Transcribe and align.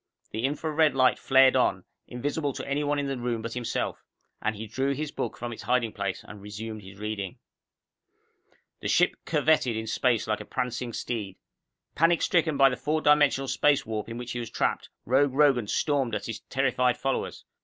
The 0.31 0.45
infra 0.45 0.71
red 0.71 0.95
light 0.95 1.19
flared 1.19 1.55
on, 1.55 1.85
invisible 2.07 2.53
to 2.53 2.67
any 2.67 2.83
one 2.83 2.97
in 2.97 3.05
the 3.05 3.19
room 3.19 3.43
but 3.43 3.53
himself, 3.53 4.03
and 4.41 4.55
he 4.55 4.65
drew 4.65 4.95
his 4.95 5.11
book 5.11 5.37
from 5.37 5.53
its 5.53 5.61
hiding 5.61 5.91
place 5.93 6.25
and 6.27 6.41
resumed 6.41 6.81
his 6.81 6.97
reading. 6.97 7.37
_The 8.81 8.89
ship 8.89 9.13
curvetted 9.27 9.77
in 9.77 9.85
space 9.85 10.25
like 10.25 10.41
a 10.41 10.45
prancing 10.45 10.91
steed. 10.91 11.35
Panic 11.93 12.23
stricken 12.23 12.57
by 12.57 12.69
the 12.69 12.77
four 12.77 13.01
dimensional 13.03 13.47
space 13.47 13.85
warp 13.85 14.09
in 14.09 14.17
which 14.17 14.31
he 14.31 14.39
was 14.39 14.49
trapped, 14.49 14.89
Rogue 15.05 15.33
Rogan 15.33 15.67
stormed 15.67 16.15
at 16.15 16.25
his 16.25 16.39
terrified 16.49 16.97
followers. 16.97 17.45